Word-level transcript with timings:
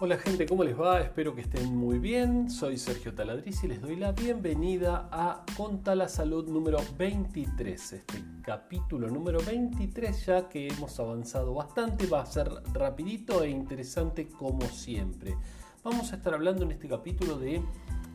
Hola 0.00 0.18
gente, 0.18 0.44
¿cómo 0.46 0.64
les 0.64 0.78
va? 0.78 1.00
Espero 1.00 1.36
que 1.36 1.42
estén 1.42 1.76
muy 1.76 2.00
bien. 2.00 2.50
Soy 2.50 2.78
Sergio 2.78 3.14
Taladriz 3.14 3.62
y 3.62 3.68
les 3.68 3.80
doy 3.80 3.94
la 3.94 4.10
bienvenida 4.10 5.08
a 5.12 5.46
Conta 5.56 5.94
la 5.94 6.08
Salud 6.08 6.48
número 6.48 6.78
23. 6.98 7.92
Este 7.92 8.24
capítulo 8.42 9.06
número 9.06 9.38
23 9.46 10.26
ya 10.26 10.48
que 10.48 10.66
hemos 10.66 10.98
avanzado 10.98 11.54
bastante, 11.54 12.08
va 12.08 12.22
a 12.22 12.26
ser 12.26 12.50
rapidito 12.72 13.44
e 13.44 13.50
interesante 13.50 14.26
como 14.26 14.62
siempre. 14.62 15.36
Vamos 15.84 16.12
a 16.12 16.16
estar 16.16 16.34
hablando 16.34 16.64
en 16.64 16.72
este 16.72 16.88
capítulo 16.88 17.38
de 17.38 17.62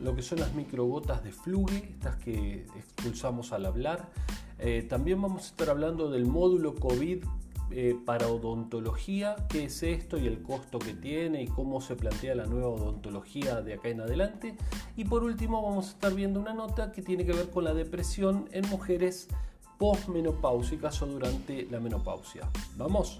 lo 0.01 0.13
que 0.13 0.21
son 0.21 0.41
las 0.41 0.53
microgotas 0.53 1.23
de 1.23 1.31
fluge, 1.31 1.91
estas 1.93 2.17
que 2.17 2.65
expulsamos 2.75 3.53
al 3.53 3.65
hablar. 3.65 4.09
Eh, 4.57 4.85
también 4.89 5.21
vamos 5.21 5.43
a 5.43 5.47
estar 5.47 5.69
hablando 5.69 6.11
del 6.11 6.25
módulo 6.25 6.75
COVID 6.75 7.23
eh, 7.71 7.95
para 8.05 8.27
odontología, 8.27 9.35
qué 9.47 9.65
es 9.65 9.83
esto 9.83 10.17
y 10.17 10.25
el 10.25 10.41
costo 10.41 10.79
que 10.79 10.93
tiene 10.93 11.43
y 11.43 11.47
cómo 11.47 11.81
se 11.81 11.95
plantea 11.95 12.33
la 12.33 12.45
nueva 12.45 12.69
odontología 12.69 13.61
de 13.61 13.75
acá 13.75 13.89
en 13.89 14.01
adelante. 14.01 14.57
Y 14.95 15.05
por 15.05 15.23
último 15.23 15.61
vamos 15.61 15.87
a 15.87 15.89
estar 15.91 16.13
viendo 16.13 16.39
una 16.39 16.53
nota 16.53 16.91
que 16.91 17.01
tiene 17.01 17.25
que 17.25 17.33
ver 17.33 17.49
con 17.49 17.63
la 17.63 17.73
depresión 17.73 18.49
en 18.51 18.67
mujeres 18.69 19.27
postmenopáusicas 19.77 21.01
o 21.01 21.05
durante 21.05 21.67
la 21.69 21.79
menopausia. 21.79 22.49
¿Vamos? 22.75 23.19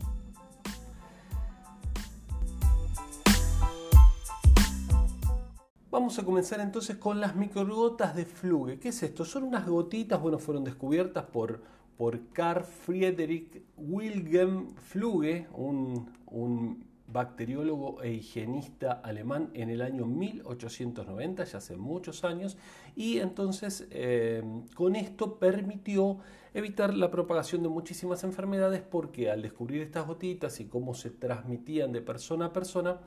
Vamos 5.91 6.19
a 6.19 6.23
comenzar 6.23 6.59
entonces 6.59 6.97
con 6.97 7.19
las 7.19 7.35
microgotas 7.35 8.15
de 8.15 8.25
fluge. 8.25 8.79
¿Qué 8.79 8.89
es 8.89 9.03
esto? 9.03 9.25
Son 9.25 9.43
unas 9.43 9.67
gotitas, 9.67 10.21
bueno, 10.21 10.37
fueron 10.37 10.63
descubiertas 10.63 11.25
por 11.25 11.61
por 11.99 12.29
Carl 12.31 12.63
Friedrich 12.63 13.61
Wilhelm 13.75 14.73
Fluge, 14.77 15.47
un, 15.51 16.87
bacteriólogo 17.07 18.01
e 18.03 18.13
higienista 18.13 18.93
alemán 19.03 19.49
en 19.53 19.69
el 19.69 19.81
año 19.81 20.05
1890, 20.05 21.43
ya 21.43 21.57
hace 21.57 21.75
muchos 21.75 22.23
años, 22.23 22.55
y 22.95 23.17
entonces 23.17 23.85
eh, 23.91 24.41
con 24.75 24.95
esto 24.95 25.39
permitió 25.39 26.19
evitar 26.53 26.93
la 26.93 27.11
propagación 27.11 27.63
de 27.63 27.69
muchísimas 27.69 28.23
enfermedades 28.23 28.81
porque 28.81 29.29
al 29.29 29.41
descubrir 29.41 29.81
estas 29.81 30.07
gotitas 30.07 30.61
y 30.61 30.67
cómo 30.67 30.93
se 30.93 31.09
transmitían 31.09 31.91
de 31.91 32.01
persona 32.01 32.45
a 32.45 32.53
persona, 32.53 33.01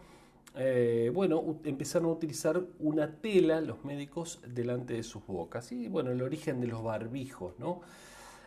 eh, 0.55 1.11
bueno, 1.15 1.43
empezaron 1.65 2.11
a 2.11 2.13
utilizar 2.13 2.61
una 2.79 3.11
tela 3.23 3.63
los 3.63 3.87
médicos 3.87 4.41
delante 4.47 4.93
de 4.93 5.03
sus 5.03 5.27
bocas. 5.27 5.73
Y 5.73 5.89
bueno, 5.89 6.11
el 6.11 6.21
origen 6.21 6.61
de 6.61 6.67
los 6.67 6.83
barbijos, 6.83 7.59
¿no? 7.59 7.81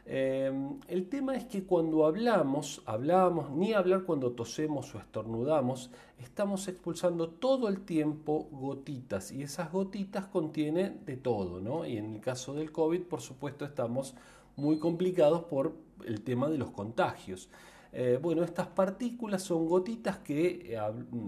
Em, 0.08 0.80
el 0.88 1.10
tema 1.10 1.36
es 1.36 1.46
que 1.46 1.64
cuando 1.64 2.06
hablamos, 2.06 2.84
hablamos, 2.86 3.50
ni 3.50 3.74
hablar 3.74 4.04
cuando 4.04 4.34
tosemos 4.34 4.94
o 4.94 5.00
estornudamos, 5.00 5.90
estamos 6.20 6.68
expulsando 6.68 7.30
todo 7.30 7.68
el 7.70 7.82
tiempo 7.82 8.48
gotitas 8.52 9.32
y 9.32 9.42
esas 9.42 9.72
gotitas 9.72 10.28
contienen 10.28 11.04
de 11.06 11.18
todo, 11.18 11.60
¿no? 11.60 11.88
Y 11.88 11.98
en 11.98 12.16
el 12.16 12.22
caso 12.22 12.54
del 12.54 12.72
COVID, 12.72 13.02
por 13.04 13.22
supuesto, 13.22 13.66
estamos 13.66 14.14
muy 14.56 14.78
complicados 14.78 15.46
por 15.46 15.76
el 16.06 16.22
tema 16.22 16.50
de 16.50 16.60
los 16.60 16.70
contagios. 16.70 17.50
Eh, 17.92 18.20
bueno, 18.22 18.44
estas 18.44 18.68
partículas 18.68 19.42
son 19.42 19.66
gotitas 19.66 20.20
que 20.20 20.76
eh, 20.76 20.80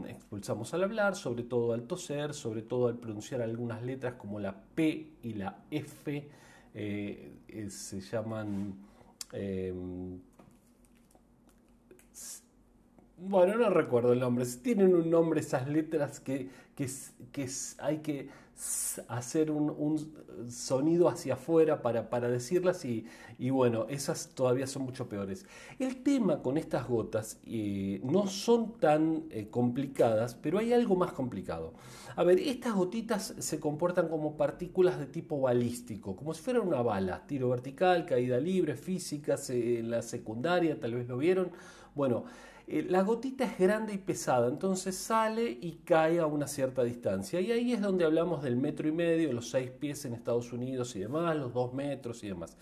expulsamos 0.07 0.71
al 0.75 0.83
hablar, 0.83 1.15
sobre 1.15 1.43
todo 1.43 1.73
al 1.73 1.87
toser, 1.87 2.35
sobre 2.35 2.61
todo 2.61 2.89
al 2.89 2.97
pronunciar 2.97 3.41
algunas 3.41 3.81
letras 3.81 4.15
como 4.15 4.39
la 4.39 4.55
P 4.75 5.13
y 5.23 5.33
la 5.33 5.63
F 5.71 6.29
eh, 6.79 7.31
eh, 7.47 7.69
se 7.71 7.99
llaman... 7.99 8.75
Em, 9.33 10.19
bueno, 13.17 13.57
no 13.57 13.71
recuerdo 13.71 14.13
el 14.13 14.19
nombre. 14.19 14.45
Tienen 14.61 14.93
un 14.93 15.09
nombre 15.09 15.39
esas 15.39 15.67
letras 15.67 16.19
que, 16.19 16.49
que, 16.75 16.87
que 17.31 17.49
hay 17.79 17.97
que 17.97 18.29
hacer 19.07 19.51
un, 19.51 20.27
sonido 20.49 21.09
hacia 21.09 21.33
afuera 21.33 21.81
para, 21.81 22.09
para 22.09 22.29
decirlas 22.29 22.85
y, 22.85 23.05
y, 23.37 23.49
bueno, 23.49 23.85
esas 23.89 24.29
todavía 24.29 24.67
son 24.67 24.83
mucho 24.83 25.07
peores. 25.09 25.45
El 25.79 26.03
tema 26.03 26.41
con 26.41 26.57
estas 26.57 26.87
gotas 26.87 27.39
eh, 27.45 28.01
no 28.03 28.27
son 28.27 28.79
tan 28.79 29.23
eh, 29.29 29.47
complicadas, 29.49 30.35
pero 30.35 30.59
hay 30.59 30.73
algo 30.73 30.95
más 30.95 31.13
complicado. 31.13 31.73
A 32.15 32.23
ver, 32.23 32.39
estas 32.39 32.73
gotitas 32.73 33.35
se 33.37 33.59
comportan 33.59 34.07
como 34.07 34.37
partículas 34.37 34.99
de 34.99 35.05
tipo 35.05 35.39
balístico, 35.39 36.15
como 36.15 36.33
si 36.33 36.41
fuera 36.41 36.61
una 36.61 36.81
bala, 36.81 37.25
tiro 37.27 37.49
vertical, 37.49 38.05
caída 38.05 38.39
libre, 38.39 38.75
físicas, 38.75 39.49
en 39.49 39.91
la 39.91 40.01
secundaria, 40.01 40.79
tal 40.79 40.95
vez 40.95 41.07
lo 41.07 41.17
vieron. 41.17 41.51
Bueno, 41.93 42.25
eh, 42.69 42.85
la 42.89 43.01
gotita 43.01 43.45
es 43.45 43.57
grande 43.57 43.93
y 43.93 43.97
pesada, 43.97 44.49
entonces 44.49 44.97
sale 44.97 45.49
y 45.49 45.79
cae 45.85 46.19
a 46.19 46.25
una 46.25 46.47
cierta 46.47 46.83
distancia. 46.83 47.39
Y 47.39 47.53
ahí 47.53 47.71
es 47.71 47.81
donde 47.81 48.03
hablamos 48.03 48.43
del 48.43 48.57
metro 48.57 48.89
y 48.89 48.91
medio, 48.91 49.31
los 49.31 49.49
seis 49.49 49.71
pies 49.71 50.03
en 50.03 50.13
Estados 50.13 50.51
Unidos 50.51 50.93
y 50.97 50.99
demás, 50.99 51.37
los 51.37 51.53
dos 51.53 51.73
metros 51.73 52.23
y 52.25 52.27
demás. 52.27 52.57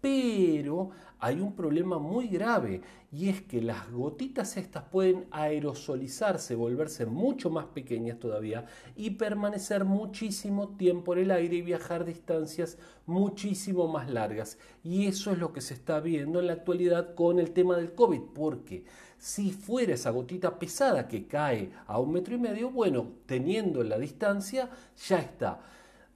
Pero 0.00 0.90
hay 1.18 1.40
un 1.40 1.56
problema 1.56 1.98
muy 1.98 2.28
grave 2.28 2.82
y 3.10 3.28
es 3.30 3.42
que 3.42 3.60
las 3.60 3.90
gotitas 3.90 4.56
estas 4.56 4.84
pueden 4.84 5.26
aerosolizarse, 5.32 6.54
volverse 6.54 7.04
mucho 7.04 7.50
más 7.50 7.66
pequeñas 7.66 8.20
todavía 8.20 8.64
y 8.94 9.10
permanecer 9.10 9.84
muchísimo 9.84 10.76
tiempo 10.76 11.14
en 11.14 11.20
el 11.20 11.30
aire 11.32 11.56
y 11.56 11.62
viajar 11.62 12.04
distancias 12.04 12.78
muchísimo 13.06 13.88
más 13.88 14.08
largas. 14.08 14.56
Y 14.84 15.06
eso 15.06 15.32
es 15.32 15.38
lo 15.38 15.52
que 15.52 15.62
se 15.62 15.74
está 15.74 15.98
viendo 15.98 16.38
en 16.38 16.46
la 16.46 16.52
actualidad 16.52 17.16
con 17.16 17.40
el 17.40 17.50
tema 17.50 17.76
del 17.76 17.94
COVID, 17.94 18.20
porque 18.32 18.84
si 19.18 19.50
fuera 19.50 19.94
esa 19.94 20.10
gotita 20.10 20.58
pesada 20.58 21.08
que 21.08 21.26
cae 21.26 21.70
a 21.86 21.98
un 21.98 22.12
metro 22.12 22.34
y 22.34 22.38
medio, 22.38 22.70
bueno, 22.70 23.06
teniendo 23.26 23.82
la 23.82 23.98
distancia, 23.98 24.70
ya 25.08 25.18
está. 25.18 25.60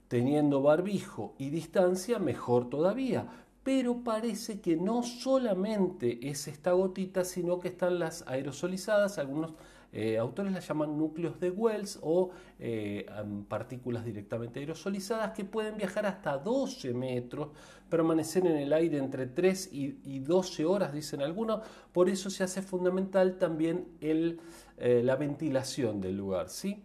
Teniendo 0.07 0.61
barbijo 0.61 1.35
y 1.37 1.49
distancia, 1.49 2.19
mejor 2.19 2.69
todavía. 2.69 3.27
Pero 3.63 4.03
parece 4.03 4.59
que 4.59 4.75
no 4.75 5.03
solamente 5.03 6.29
es 6.29 6.47
esta 6.47 6.73
gotita, 6.73 7.23
sino 7.23 7.59
que 7.59 7.69
están 7.69 7.97
las 7.97 8.23
aerosolizadas, 8.27 9.17
algunos 9.17 9.53
eh, 9.95 10.17
autores 10.17 10.51
las 10.51 10.67
llaman 10.67 10.97
núcleos 10.97 11.39
de 11.39 11.51
Wells 11.51 11.99
o 12.01 12.31
eh, 12.57 13.05
partículas 13.47 14.03
directamente 14.03 14.59
aerosolizadas 14.59 15.33
que 15.33 15.45
pueden 15.45 15.77
viajar 15.77 16.07
hasta 16.07 16.35
12 16.39 16.95
metros, 16.95 17.49
permanecer 17.89 18.47
en 18.47 18.57
el 18.57 18.73
aire 18.73 18.97
entre 18.97 19.27
3 19.27 19.69
y, 19.71 20.19
12 20.19 20.65
horas, 20.65 20.93
dicen 20.93 21.21
algunos. 21.21 21.61
Por 21.91 22.09
eso 22.09 22.31
se 22.31 22.43
hace 22.43 22.63
fundamental 22.63 23.37
también 23.37 23.87
el, 24.01 24.39
eh, 24.77 25.03
la 25.03 25.15
ventilación 25.15 26.01
del 26.01 26.17
lugar. 26.17 26.49
¿sí? 26.49 26.83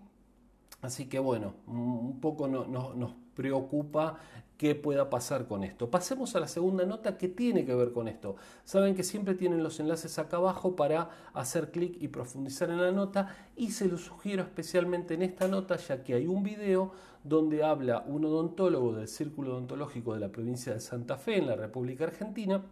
Así 0.82 1.06
que 1.06 1.18
bueno, 1.18 1.54
un 1.66 2.20
poco 2.20 2.46
nos 2.46 3.14
preocupa 3.38 4.18
qué 4.56 4.74
pueda 4.74 5.08
pasar 5.10 5.46
con 5.46 5.62
esto. 5.62 5.88
Pasemos 5.88 6.34
a 6.34 6.40
la 6.40 6.48
segunda 6.48 6.84
nota 6.84 7.16
que 7.16 7.28
tiene 7.28 7.64
que 7.64 7.72
ver 7.72 7.92
con 7.92 8.08
esto. 8.08 8.34
Saben 8.64 8.96
que 8.96 9.04
siempre 9.04 9.36
tienen 9.36 9.62
los 9.62 9.78
enlaces 9.78 10.18
acá 10.18 10.38
abajo 10.38 10.74
para 10.74 11.08
hacer 11.34 11.70
clic 11.70 11.96
y 12.00 12.08
profundizar 12.08 12.68
en 12.68 12.82
la 12.82 12.90
nota 12.90 13.32
y 13.54 13.70
se 13.70 13.86
los 13.86 14.00
sugiero 14.00 14.42
especialmente 14.42 15.14
en 15.14 15.22
esta 15.22 15.46
nota 15.46 15.76
ya 15.76 16.02
que 16.02 16.14
hay 16.14 16.26
un 16.26 16.42
video 16.42 16.90
donde 17.22 17.62
habla 17.62 18.02
un 18.08 18.24
odontólogo 18.24 18.94
del 18.94 19.06
Círculo 19.06 19.52
Odontológico 19.52 20.14
de 20.14 20.20
la 20.20 20.32
provincia 20.32 20.74
de 20.74 20.80
Santa 20.80 21.16
Fe 21.16 21.38
en 21.38 21.46
la 21.46 21.54
República 21.54 22.04
Argentina 22.04 22.64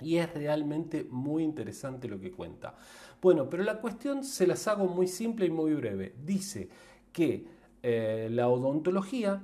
y 0.00 0.18
es 0.18 0.32
realmente 0.32 1.08
muy 1.10 1.42
interesante 1.42 2.06
lo 2.06 2.20
que 2.20 2.30
cuenta. 2.30 2.76
Bueno, 3.20 3.50
pero 3.50 3.64
la 3.64 3.80
cuestión 3.80 4.22
se 4.22 4.46
las 4.46 4.68
hago 4.68 4.86
muy 4.86 5.08
simple 5.08 5.46
y 5.46 5.50
muy 5.50 5.74
breve. 5.74 6.14
Dice 6.24 6.68
que 7.12 7.44
eh, 7.82 8.28
la 8.30 8.48
odontología 8.48 9.42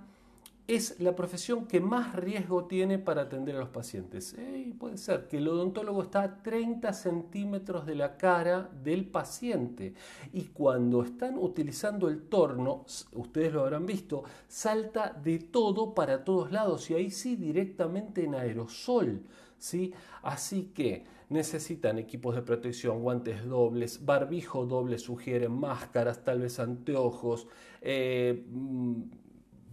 es 0.67 0.99
la 0.99 1.15
profesión 1.15 1.67
que 1.67 1.81
más 1.81 2.15
riesgo 2.17 2.65
tiene 2.65 2.99
para 2.99 3.23
atender 3.23 3.55
a 3.57 3.61
los 3.61 3.69
pacientes. 3.69 4.35
puede 4.79 4.99
ser 4.99 5.29
que 5.29 5.39
el 5.39 5.47
odontólogo 5.47 6.03
está 6.03 6.23
a 6.23 6.43
30 6.43 6.93
centímetros 6.93 7.87
de 7.87 7.95
la 7.95 8.17
cara 8.17 8.69
del 8.83 9.05
paciente 9.07 9.95
y 10.33 10.47
cuando 10.47 11.03
están 11.03 11.39
utilizando 11.39 12.09
el 12.09 12.23
torno, 12.23 12.85
ustedes 13.13 13.53
lo 13.53 13.61
habrán 13.61 13.87
visto, 13.87 14.25
salta 14.49 15.13
de 15.13 15.39
todo 15.39 15.95
para 15.95 16.25
todos 16.25 16.51
lados 16.51 16.91
y 16.91 16.95
ahí 16.95 17.11
sí 17.11 17.37
directamente 17.37 18.25
en 18.25 18.35
aerosol. 18.35 19.23
¿sí? 19.59 19.95
Así 20.23 20.73
que 20.75 21.05
necesitan 21.29 21.99
equipos 21.99 22.35
de 22.35 22.43
protección, 22.43 23.03
guantes 23.03 23.45
dobles, 23.47 24.05
barbijo 24.05 24.67
doble 24.67 24.99
sugieren, 24.99 25.53
máscaras, 25.53 26.25
tal 26.25 26.41
vez 26.41 26.59
anteojos. 26.59 27.47
Eh, 27.83 28.45
mm, 28.51 29.03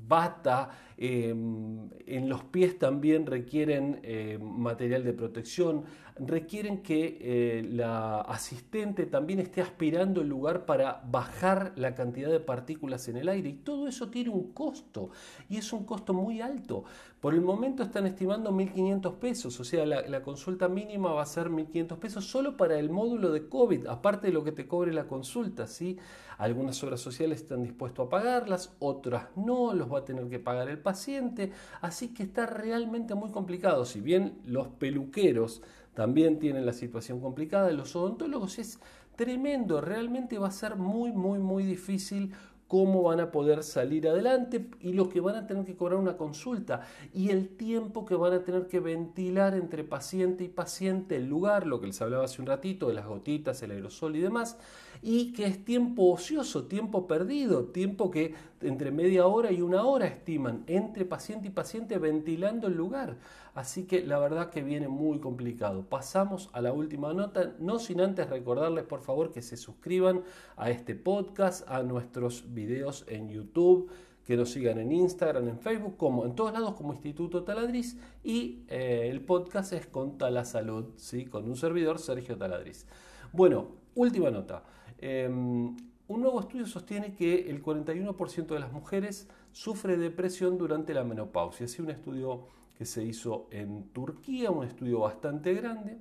bata, 0.07 0.69
Em, 0.97 1.89
en 2.05 2.29
los 2.29 2.43
pies 2.45 2.77
también 2.77 3.25
requieren 3.25 3.99
eh, 4.03 4.37
material 4.41 5.03
de 5.03 5.13
protección, 5.13 5.83
requieren 6.17 6.83
que 6.83 7.17
eh, 7.21 7.63
la 7.63 8.21
asistente 8.21 9.05
también 9.05 9.39
esté 9.39 9.61
aspirando 9.61 10.21
el 10.21 10.29
lugar 10.29 10.65
para 10.65 11.01
bajar 11.09 11.73
la 11.75 11.95
cantidad 11.95 12.29
de 12.29 12.39
partículas 12.39 13.07
en 13.07 13.17
el 13.17 13.29
aire 13.29 13.49
y 13.49 13.53
todo 13.53 13.87
eso 13.87 14.09
tiene 14.09 14.29
un 14.29 14.51
costo 14.53 15.09
y 15.49 15.57
es 15.57 15.73
un 15.73 15.85
costo 15.85 16.13
muy 16.13 16.41
alto. 16.41 16.83
Por 17.19 17.33
el 17.33 17.41
momento 17.41 17.83
están 17.83 18.05
estimando 18.05 18.51
1.500 18.51 19.15
pesos, 19.15 19.59
o 19.59 19.63
sea, 19.63 19.85
la, 19.85 20.21
consulta 20.23 20.67
mínima 20.67 21.13
va 21.13 21.23
a 21.23 21.25
ser 21.25 21.49
1.500 21.49 21.97
pesos 21.97 22.25
solo 22.25 22.57
para 22.57 22.77
el 22.77 22.89
módulo 22.89 23.31
de 23.31 23.47
COVID, 23.47 23.87
aparte 23.87 24.27
de 24.27 24.33
lo 24.33 24.43
que 24.43 24.51
te 24.51 24.67
cobre 24.67 24.91
la 24.91 25.07
consulta, 25.07 25.65
¿sí? 25.67 25.97
Algunas 26.37 26.83
obras 26.83 26.99
sociales 26.99 27.41
están 27.41 27.63
dispuestos 27.63 28.07
a 28.07 28.09
pagarlas, 28.09 28.75
otras 28.79 29.27
no, 29.37 29.73
los 29.73 29.91
va 29.91 29.99
a 29.99 30.05
tener 30.05 30.27
que 30.27 30.39
pagar 30.39 30.67
el 30.67 30.79
paciente, 30.79 31.53
así 31.79 32.13
que 32.13 32.23
está 32.23 32.45
realmente 32.45 33.15
muy 33.15 33.31
complicado. 33.31 33.85
Si 33.85 34.01
bien 34.01 34.41
los 34.45 34.67
peluqueros 34.67 35.61
también 35.93 36.39
tienen 36.39 36.65
la 36.65 36.73
situación 36.73 37.19
complicada, 37.19 37.71
los 37.71 37.95
odontólogos 37.95 38.59
es 38.59 38.79
tremendo, 39.15 39.81
realmente 39.81 40.37
va 40.37 40.47
a 40.47 40.51
ser 40.51 40.75
muy, 40.75 41.11
muy, 41.11 41.39
muy 41.39 41.63
difícil 41.63 42.33
cómo 42.67 43.03
van 43.03 43.19
a 43.19 43.29
poder 43.29 43.61
salir 43.61 44.07
adelante 44.07 44.67
y 44.79 44.93
lo 44.93 45.07
que 45.07 45.21
van 45.21 45.35
a 45.35 45.45
tener 45.45 45.63
que 45.63 45.75
cobrar 45.75 45.99
una 45.99 46.17
consulta 46.17 46.81
y 47.13 47.29
el 47.29 47.49
tiempo 47.49 48.03
que 48.03 48.15
van 48.15 48.33
a 48.33 48.43
tener 48.43 48.65
que 48.65 48.79
ventilar 48.79 49.53
entre 49.53 49.83
paciente 49.83 50.43
y 50.43 50.47
paciente 50.47 51.17
el 51.17 51.27
lugar, 51.27 51.67
lo 51.67 51.79
que 51.79 51.85
les 51.85 52.01
hablaba 52.01 52.25
hace 52.25 52.41
un 52.41 52.47
ratito 52.47 52.87
de 52.87 52.95
las 52.95 53.05
gotitas, 53.05 53.61
el 53.61 53.69
aerosol 53.69 54.15
y 54.15 54.21
demás, 54.21 54.57
y 55.03 55.33
que 55.33 55.45
es 55.45 55.63
tiempo 55.63 56.11
ocioso, 56.11 56.65
tiempo 56.65 57.05
perdido, 57.05 57.65
tiempo 57.65 58.09
que 58.09 58.33
entre 58.65 58.91
media 58.91 59.27
hora 59.27 59.51
y 59.51 59.61
una 59.61 59.83
hora 59.83 60.07
estiman 60.07 60.63
entre 60.67 61.05
paciente 61.05 61.47
y 61.47 61.51
paciente 61.51 61.97
ventilando 61.97 62.67
el 62.67 62.75
lugar. 62.75 63.17
Así 63.53 63.85
que 63.85 64.05
la 64.05 64.19
verdad 64.19 64.49
que 64.49 64.63
viene 64.63 64.87
muy 64.87 65.19
complicado. 65.19 65.83
Pasamos 65.87 66.49
a 66.53 66.61
la 66.61 66.73
última 66.73 67.13
nota, 67.13 67.53
no 67.59 67.79
sin 67.79 68.01
antes 68.01 68.29
recordarles 68.29 68.83
por 68.85 69.01
favor 69.01 69.31
que 69.31 69.41
se 69.41 69.57
suscriban 69.57 70.23
a 70.57 70.69
este 70.69 70.95
podcast, 70.95 71.69
a 71.69 71.83
nuestros 71.83 72.53
videos 72.53 73.05
en 73.07 73.29
YouTube 73.29 73.91
que 74.25 74.37
nos 74.37 74.51
sigan 74.51 74.79
en 74.79 74.91
Instagram, 74.91 75.49
en 75.49 75.59
Facebook, 75.59 75.97
como 75.97 76.25
en 76.25 76.35
todos 76.35 76.53
lados 76.53 76.75
como 76.75 76.93
Instituto 76.93 77.43
Taladriz 77.43 77.97
y 78.23 78.63
eh, 78.69 79.09
el 79.11 79.21
podcast 79.21 79.73
es 79.73 79.87
con 79.87 80.17
Talasalud, 80.17 80.93
¿sí? 80.95 81.25
con 81.25 81.45
un 81.45 81.57
servidor 81.57 81.99
Sergio 81.99 82.37
Taladriz. 82.37 82.87
Bueno, 83.33 83.67
última 83.95 84.31
nota. 84.31 84.63
Em, 84.97 85.75
un 86.13 86.21
nuevo 86.21 86.39
estudio 86.39 86.65
sostiene 86.67 87.13
que 87.13 87.49
el 87.49 87.63
41% 87.63 88.47
de 88.47 88.59
las 88.59 88.71
mujeres 88.71 89.27
sufre 89.51 89.97
depresión 89.97 90.57
durante 90.57 90.93
la 90.93 91.03
menopausia. 91.03 91.65
Es 91.65 91.79
un 91.79 91.89
estudio 91.89 92.47
que 92.77 92.85
se 92.85 93.03
hizo 93.03 93.47
en 93.51 93.89
Turquía, 93.89 94.51
un 94.51 94.63
estudio 94.63 94.99
bastante 94.99 95.53
grande. 95.53 95.97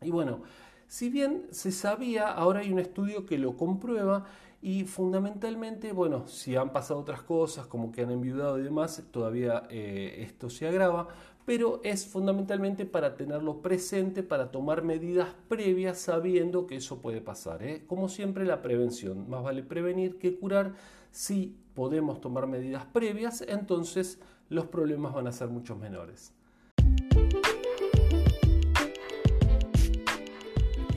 Y 0.00 0.10
bueno, 0.10 0.42
si 0.86 1.08
bien 1.10 1.46
se 1.50 1.72
sabía, 1.72 2.30
ahora 2.30 2.60
hay 2.60 2.72
un 2.72 2.78
estudio 2.78 3.26
que 3.26 3.38
lo 3.38 3.56
comprueba 3.56 4.26
y 4.62 4.84
fundamentalmente, 4.84 5.92
bueno, 5.92 6.28
si 6.28 6.54
han 6.56 6.72
pasado 6.72 7.00
otras 7.00 7.22
cosas 7.22 7.66
como 7.66 7.90
que 7.90 8.02
han 8.02 8.10
enviudado 8.10 8.58
y 8.58 8.62
demás, 8.62 9.02
todavía 9.10 9.64
eh, 9.70 10.18
esto 10.20 10.50
se 10.50 10.66
agrava, 10.68 11.08
pero 11.46 11.80
es 11.84 12.06
fundamentalmente 12.06 12.84
para 12.84 13.16
tenerlo 13.16 13.62
presente, 13.62 14.24
para 14.24 14.50
tomar 14.50 14.82
medidas 14.82 15.28
previas 15.48 15.96
sabiendo 15.96 16.66
que 16.66 16.76
eso 16.76 17.00
puede 17.00 17.20
pasar. 17.20 17.62
¿eh? 17.62 17.84
Como 17.86 18.08
siempre, 18.08 18.44
la 18.44 18.60
prevención. 18.60 19.30
Más 19.30 19.44
vale 19.44 19.62
prevenir 19.62 20.18
que 20.18 20.36
curar. 20.36 20.74
Si 21.12 21.56
podemos 21.74 22.20
tomar 22.20 22.48
medidas 22.48 22.84
previas, 22.86 23.42
entonces 23.46 24.18
los 24.48 24.66
problemas 24.66 25.14
van 25.14 25.28
a 25.28 25.32
ser 25.32 25.48
mucho 25.48 25.76
menores. 25.76 26.34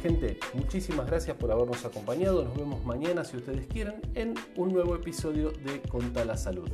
Gente, 0.02 0.40
muchísimas 0.56 1.06
gracias 1.06 1.38
por 1.38 1.52
habernos 1.52 1.86
acompañado. 1.86 2.44
Nos 2.44 2.58
vemos 2.58 2.84
mañana, 2.86 3.24
si 3.24 3.38
ustedes 3.38 3.68
quieren, 3.68 4.02
en 4.16 4.34
un 4.56 4.74
nuevo 4.74 4.96
episodio 4.96 5.52
de 5.52 5.82
Conta 5.82 6.26
la 6.26 6.38
Salud. 6.38 6.70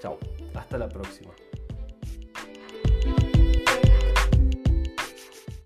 Chao, 0.00 0.18
hasta 0.54 0.76
la 0.76 0.88
próxima. 0.88 1.30